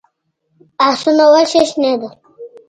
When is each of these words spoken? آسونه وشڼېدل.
آسونه 0.87 1.25
وشڼېدل. 1.33 2.13